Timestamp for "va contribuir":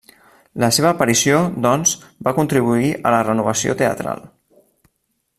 2.27-2.89